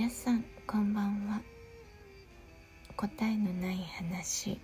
[0.00, 1.42] 皆さんこんばんは。
[2.96, 4.58] 答えのない話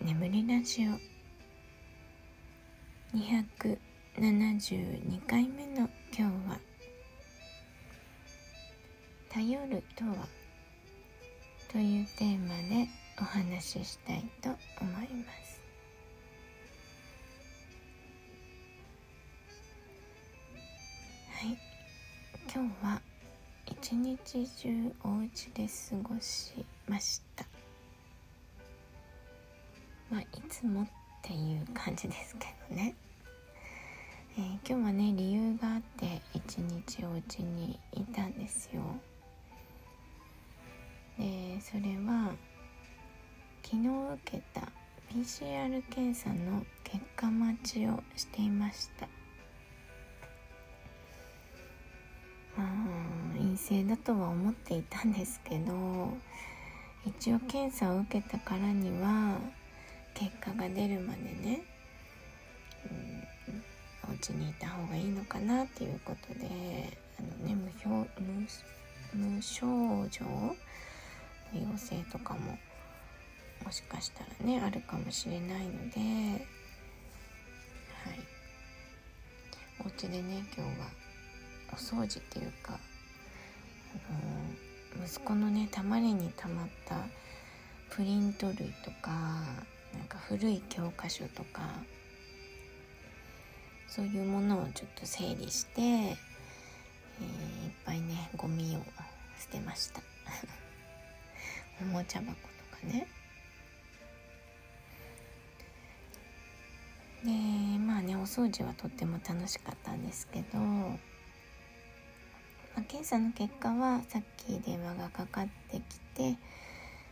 [0.00, 0.92] 眠りラジオ。
[3.14, 6.58] 272回目の今日は
[9.28, 10.26] 「頼るとは?」
[11.68, 14.48] というテーマでお話ししたいと
[14.80, 15.60] 思います。
[21.30, 21.58] はい。
[22.54, 23.02] 今日は
[23.72, 26.52] 一日中お家で過ごし
[26.86, 27.46] ました。
[30.10, 30.86] まあいつもっ
[31.22, 32.94] ていう感じですけどね、
[34.36, 38.82] えー、今日はね理由があって一日お家にいたんですよ。
[41.18, 42.34] でそれは
[43.62, 44.68] 昨日受けた
[45.10, 49.08] PCR 検査の結果待ちをしていました。
[52.54, 53.21] まあ
[53.52, 56.12] 陰性だとは思っていたんですけど
[57.04, 59.36] 一応検査を受けたからには
[60.14, 61.62] 結果が出るまでね、
[64.06, 68.10] うん、お家にいた方がいいのかなっていうことであのね無表
[69.14, 69.66] 無症
[70.08, 70.56] 状の
[71.52, 72.56] 陽性とかも
[73.64, 76.00] もしかしたらねあるかもしれないので
[78.04, 78.18] はい。
[79.84, 80.86] お家でね今日は
[81.72, 82.78] お掃除っていうか
[85.04, 86.96] 息子のねたまりにたまった
[87.90, 89.10] プリント類とか
[89.94, 91.62] なんか古い教科書とか
[93.88, 96.16] そういうものをちょっと整理して、えー、いっ
[97.84, 98.80] ぱいねゴミを
[99.38, 100.00] 捨てました。
[101.82, 102.38] おもちゃ箱と
[102.76, 103.06] かね。
[107.22, 107.30] で
[107.78, 110.58] まあねお掃除はとっても楽しかったんですけど、
[112.74, 116.36] まあ、検査の結果はさっき電話がかかってきて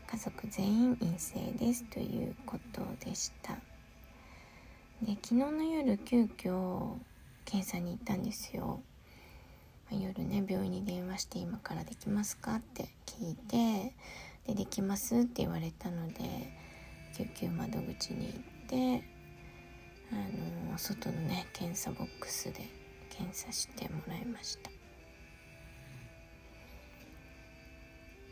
[0.06, 3.54] 家族全員陰性ですということでした。
[5.02, 6.94] で昨日の夜急遽
[7.44, 8.80] 検査に行ったんですよ。
[9.90, 13.94] 夜ね病院に電話して今からできますかって聞いて
[14.46, 16.14] でできますって言われたので
[17.16, 18.26] 救急窓口に
[18.68, 19.04] 行って
[20.12, 22.68] あの外のね検査ボックスで
[23.10, 24.79] 検査してもらいました。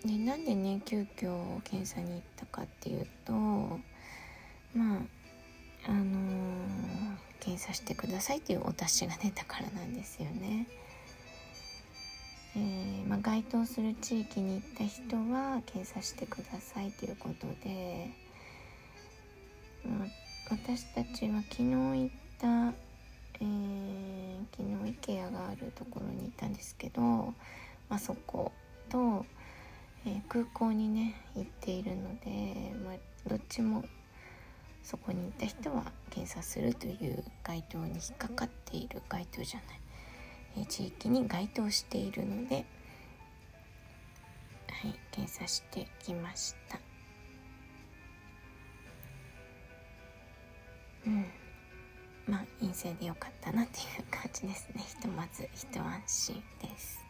[0.05, 3.79] でなんでね急遽検査に行ったかっていうとま
[4.77, 5.01] あ
[5.87, 6.59] あのー、
[7.41, 10.67] 検査してくださいっていうお達しが出たからなんですよね。
[12.57, 18.11] えー、まあ、該当する地域に行った人は検査してくださいということで、
[19.85, 20.09] まあ、
[20.51, 22.75] 私たちは昨日行った、
[23.41, 27.35] えー、昨日 IKEA があるところに行ったんですけど、ま
[27.91, 28.51] あ、そこ
[28.89, 29.25] と、
[30.07, 33.85] えー、空港にね行っているので、まあ、どっちも
[34.83, 39.81] そこに行った人は検査するという該当に引っかかっている該当じゃない、
[40.59, 42.65] えー、地域に該当しているので、
[44.71, 46.79] はい、検査してきました。
[51.07, 51.27] うん。
[52.27, 54.85] まあ陰性でよかったなっていう感じですね。
[54.87, 57.08] ひとまず一安心です。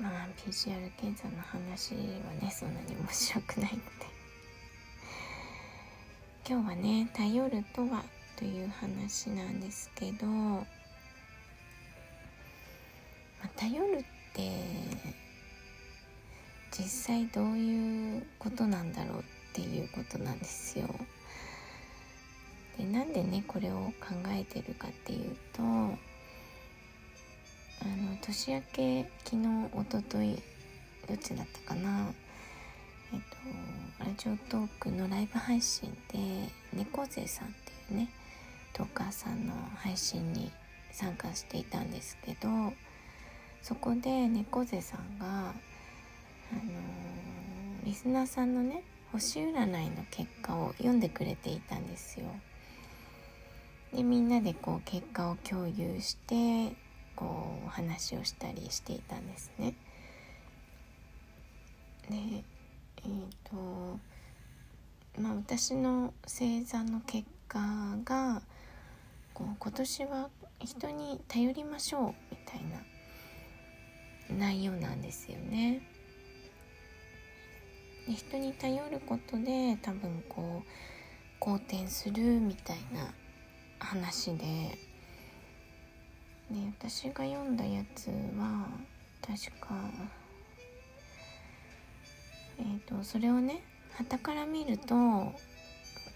[0.00, 1.98] まあ PCR 検査の話は
[2.42, 3.82] ねそんなに面白くないので
[6.48, 8.04] 今日はね「頼るとは」
[8.36, 10.66] という話なんですけど、ま
[13.44, 14.04] あ、頼るっ
[14.34, 14.50] て
[16.70, 19.22] 実際どういうことなんだろうっ
[19.54, 20.86] ていうことなんですよ。
[22.76, 25.62] でなんでねこれを考えてるかっていうと
[27.82, 30.42] あの年明け昨日おととい
[31.06, 32.12] どっちだったかな？
[33.12, 33.20] えっ
[33.98, 36.18] とラジオトークのライブ配信で
[36.72, 37.50] 猫背さんっ
[37.88, 38.08] ていうね
[38.72, 40.50] トーカーさんの配信に
[40.92, 42.48] 参加していたんですけど
[43.62, 45.52] そこで猫背さんがあの
[47.84, 52.26] リスナーさんのね星占いの結果を読んでくれていたんですよ。
[53.94, 56.74] でみんなでこう結果を共有して
[57.16, 59.74] こうお話をしたりしていたんですね。
[62.08, 63.98] でえっ、ー、と
[65.20, 67.58] まあ私の星座の結果
[68.04, 68.42] が
[69.34, 70.28] こう今年は
[70.60, 72.60] 人に頼りましょうみたい
[74.30, 75.82] な内容なんですよね。
[78.06, 80.68] で人に頼ることで多分こう
[81.40, 83.12] 好転するみたいな
[83.78, 84.78] 話で
[86.50, 88.06] で私が読んだやつ
[88.38, 88.66] は
[89.20, 89.74] 確か
[92.58, 93.62] えっ、ー、とそれをね
[93.96, 94.94] 傍から見ると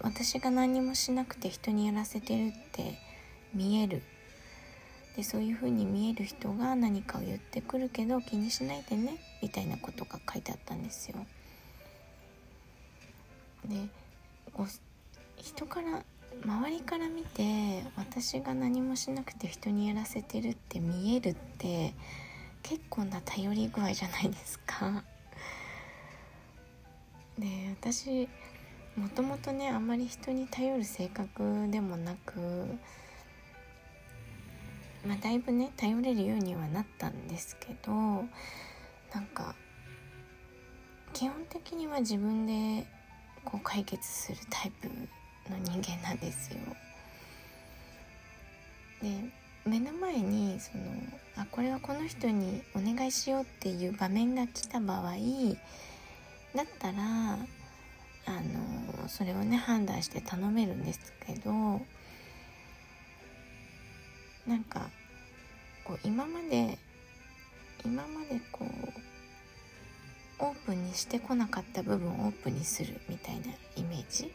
[0.01, 2.97] 私が何もしなくて人にやらせてるって
[3.53, 4.01] 見える
[5.15, 11.17] でそういう風に見える人が何かを言ってくるけど気にしないでねみたいなことが書いてあったんですよ。
[13.65, 13.75] で
[15.37, 16.03] 人から
[16.43, 21.93] 周りから見て私が何もしなくて人にやらせてるって見えるって
[22.63, 25.03] 結構な頼り具合じゃないですか。
[27.37, 28.27] で私
[28.95, 32.39] もともとねあんまり人に頼る性格でもなく、
[35.05, 39.55] まあ、だいぶね頼れるようにはなったんですけどなんか
[41.13, 42.87] 基本的には自分で
[43.45, 44.89] こう解決するタイプ
[45.49, 46.59] の人間なんですよ。
[49.01, 50.83] で目の前にその
[51.35, 55.13] あこれはこの人にお願いしようっていう場面が来た場合
[56.55, 57.37] だったら
[58.25, 61.51] あのそれをね判断して頼めるんですけど
[64.47, 64.89] なんか
[65.83, 66.77] こう今まで
[67.85, 69.01] 今までこう
[70.43, 73.41] オープンにしてこなかった部分をオープンにするみたいな
[73.75, 74.31] イメージ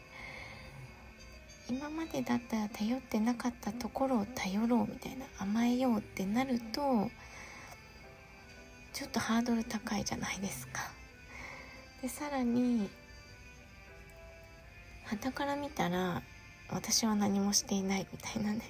[1.69, 7.09] 今までだったら頼ってなかったところを頼ろうみたいな甘えようってなると
[8.93, 10.81] ちょっとハードル高いじゃないですか。
[12.01, 12.89] でさらに
[15.05, 16.21] 傍から見たら
[16.69, 18.61] 私は何もしていないみたいなね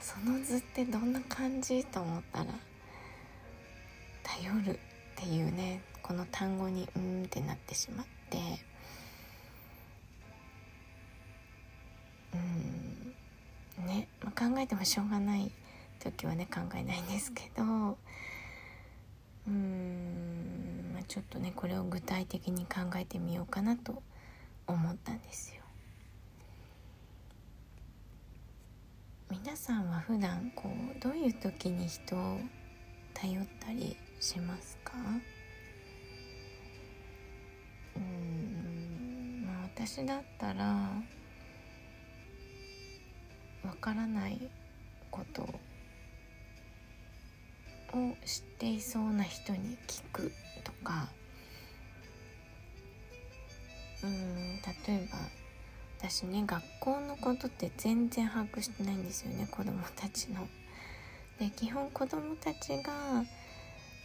[0.00, 2.46] その図ってどんな感じと思ったら
[4.22, 4.78] 頼るっ
[5.16, 8.38] ていうねこの単語にうんってなってしまって
[12.34, 12.36] う
[13.82, 13.86] ん。
[13.86, 15.50] ね、考えてもしょうがない
[16.00, 17.62] 時はね考えないんですけど。
[19.46, 20.92] うん。
[20.94, 24.02] まあ、ちょっとねこれを具体的に考えてみようかなと
[24.66, 25.62] 思ったんですよ。
[29.30, 32.38] 皆さんは普段こうどういう時に人を
[33.12, 34.92] 頼ったりしますか？
[37.96, 39.44] うん。
[39.46, 40.88] まあ私だったら
[43.64, 44.40] わからない
[45.10, 45.46] ことを
[48.24, 50.32] 知っていそうな人に聞く
[50.64, 51.08] とか
[54.02, 55.18] うん例えば
[55.98, 60.46] 私ね学校のことって全然把握してないんですよね子供たちの。
[61.38, 63.24] で基本子供たちが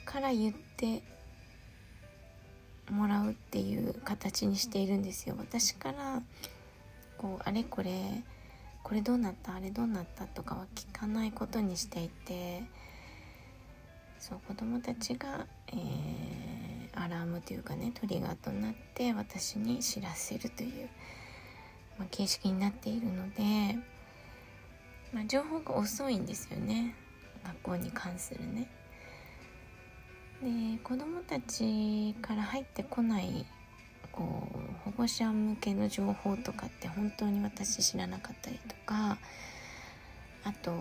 [0.06, 1.04] から言って
[2.90, 5.36] もらうっていう形にしているんですよ。
[5.38, 6.22] 私から
[7.18, 8.24] こうあれこれ
[8.90, 9.54] これどうなった？
[9.54, 12.64] あれどうなったとかは聞かないことにしていて
[14.18, 20.90] そう子供たちが、えー、アラームというかねトリガーとなって私に知らせるという、
[22.00, 23.78] まあ、形式になっているので、
[25.14, 26.96] まあ、情報が遅いんですよね
[27.46, 28.72] 学校に関するね。
[30.42, 33.46] で子供たちから入ってこない
[34.12, 39.18] こう保護者向けの情報とかって本当に私知らなかったりとか
[40.44, 40.72] あと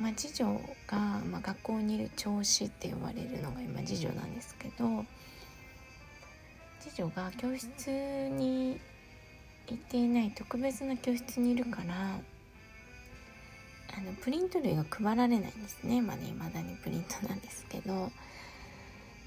[0.00, 5.04] まあ、次女が、まあ、学校にいる教師って呼ばれるのが今次女なんですけど
[6.80, 7.90] 次女が教室
[8.30, 8.80] に
[9.68, 11.94] 行っていない特別な教室にいるから
[13.96, 16.02] あのプリント類が配られないんですね。
[16.02, 18.10] まだ、ね、未だにプリントなんですけど。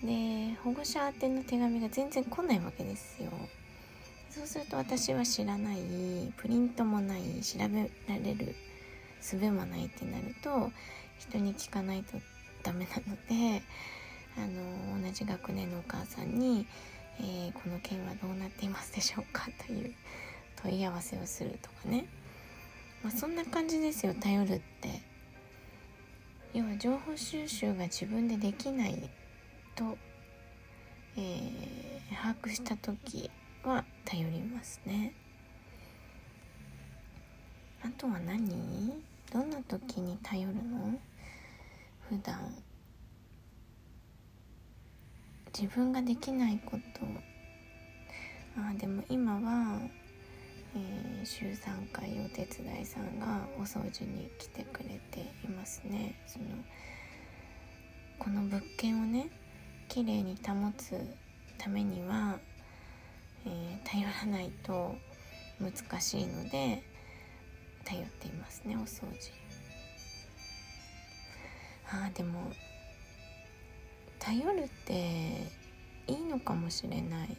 [0.04, 3.32] で保護者宛ての手紙が全然来ないわけですよ
[4.30, 5.77] そうすると私は知らない
[6.38, 8.56] プリントもない調べられる
[9.22, 10.72] 術もないってなると
[11.18, 12.18] 人に聞かないと
[12.63, 13.63] ダメなので
[14.38, 14.42] あ
[14.96, 16.68] の同じ学年のお母さんに、
[17.20, 19.94] えー、この件はどうなっていますでしょうか?」という
[20.62, 22.06] 問い合わせをするとかね、
[23.04, 25.18] まあ、そんな感じですよ頼るって。
[26.54, 29.10] 要は情報収集が自分でできない
[29.77, 29.98] と、
[31.15, 33.29] えー、把握した時
[33.63, 35.13] は頼りますね。
[37.84, 39.03] あとは何？
[39.31, 41.00] どんな時に頼るの？
[42.10, 42.55] 普段。
[45.57, 46.81] 自分ができないこと。
[48.60, 49.79] あでも今は、
[50.75, 56.15] えー、週3回お手伝いさんがお掃除に来てくれていますね。
[56.25, 56.46] その
[58.17, 59.29] この物件をね
[59.98, 60.94] 綺麗に保つ
[61.58, 62.38] ためには、
[63.48, 64.94] えー、頼らないと
[65.60, 66.84] 難しいので
[67.84, 69.32] 頼っていますねお掃除。
[71.89, 72.51] ああでも
[74.20, 75.50] 頼るって
[76.06, 77.30] いいのかもしれない。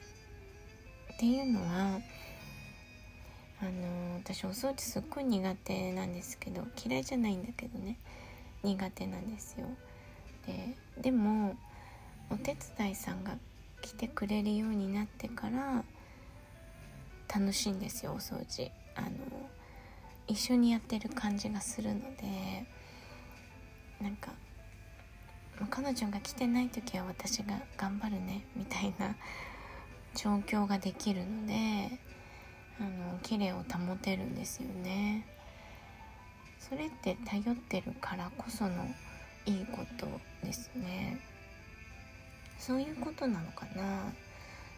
[1.14, 2.00] っていうのは
[3.62, 7.98] あの私お掃除すっごい苦手なんですけど嫌いじゃないんだけどね。
[8.64, 9.68] 苦手なんですよ。
[10.44, 11.56] ででも
[12.30, 13.36] お手伝いさんが
[13.80, 15.84] 来てくれるようになってから
[17.32, 18.70] 楽しいんですよお掃除。
[18.94, 19.08] あの
[20.26, 22.66] 一緒にやってる感じがするので
[24.00, 24.32] なんか
[25.70, 29.16] 彼女が来てない時は私が頑張るねみたいな
[30.14, 31.98] 状況ができるので
[32.80, 35.26] あの綺麗を保てるんですよね。
[36.58, 38.86] それって頼ってるからこその
[39.46, 40.06] いいこと
[40.44, 41.18] ですね。
[42.58, 44.12] そういうことなのかな。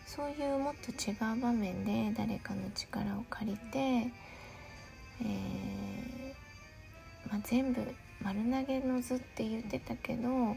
[0.07, 7.81] そういうもっと違う場面で誰かの力を借りて、えー、まあ、全部
[8.21, 10.57] 丸投げの図って言ってたけど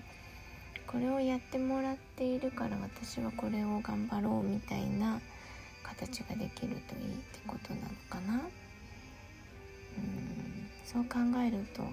[0.87, 5.21] これをやってもらっているから私はこれを頑張ろうみたいな
[5.83, 8.33] 形ができるといいってことなのかな。
[8.33, 8.37] う
[10.01, 10.67] ん。
[10.83, 11.83] そう考えると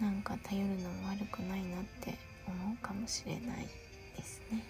[0.00, 2.14] なんか頼るのも悪くないなって
[2.46, 3.83] 思うかもしれない。
[4.16, 4.62] ですね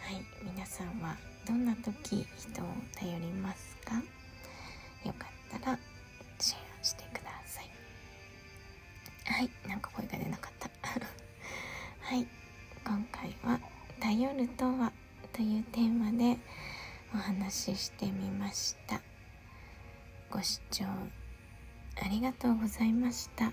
[0.00, 1.16] はい皆さんは
[1.46, 3.96] どんな時人を頼りますか？
[5.04, 5.78] よかったら
[6.38, 7.70] シェアしてください
[9.26, 10.70] はいなんか声が出なかった
[12.00, 12.26] はい
[12.84, 13.60] 今回は
[14.00, 14.92] 「頼るとは?」
[15.32, 16.38] というテーマで
[17.14, 19.00] お話ししてみました
[20.30, 23.52] ご視聴ありがとうございました。